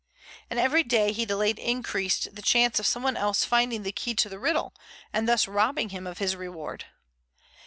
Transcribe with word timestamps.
And 0.49 0.59
every 0.59 0.81
day 0.81 1.11
he 1.11 1.25
delayed 1.25 1.59
increased 1.59 2.35
the 2.35 2.41
chance 2.41 2.79
of 2.79 2.87
someone 2.87 3.15
else 3.15 3.45
finding 3.45 3.83
the 3.83 3.91
key 3.91 4.15
to 4.15 4.29
the 4.29 4.39
riddle, 4.39 4.73
and 5.13 5.29
thus 5.29 5.47
robbing 5.47 5.89
him 5.89 6.07
of 6.07 6.17
his 6.17 6.35
reward. 6.35 6.85